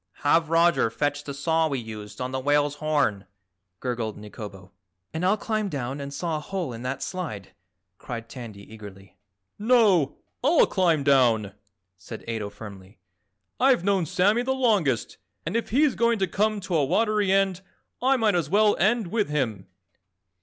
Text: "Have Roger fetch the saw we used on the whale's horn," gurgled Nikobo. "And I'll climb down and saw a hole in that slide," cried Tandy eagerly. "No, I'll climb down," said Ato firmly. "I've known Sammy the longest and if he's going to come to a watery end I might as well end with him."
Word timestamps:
"Have 0.23 0.49
Roger 0.49 0.89
fetch 0.89 1.25
the 1.25 1.33
saw 1.35 1.67
we 1.67 1.77
used 1.77 2.19
on 2.19 2.31
the 2.31 2.39
whale's 2.39 2.77
horn," 2.77 3.27
gurgled 3.79 4.17
Nikobo. 4.17 4.71
"And 5.13 5.23
I'll 5.23 5.37
climb 5.37 5.69
down 5.69 6.01
and 6.01 6.11
saw 6.11 6.37
a 6.37 6.39
hole 6.39 6.73
in 6.73 6.81
that 6.81 7.03
slide," 7.03 7.51
cried 7.99 8.27
Tandy 8.27 8.63
eagerly. 8.73 9.19
"No, 9.59 10.17
I'll 10.43 10.65
climb 10.65 11.03
down," 11.03 11.51
said 11.97 12.23
Ato 12.27 12.49
firmly. 12.49 12.97
"I've 13.59 13.83
known 13.83 14.07
Sammy 14.07 14.41
the 14.41 14.55
longest 14.55 15.17
and 15.45 15.55
if 15.55 15.69
he's 15.69 15.93
going 15.93 16.17
to 16.17 16.25
come 16.27 16.59
to 16.61 16.73
a 16.77 16.83
watery 16.83 17.31
end 17.31 17.61
I 18.01 18.17
might 18.17 18.33
as 18.33 18.49
well 18.49 18.75
end 18.79 19.05
with 19.05 19.29
him." 19.29 19.67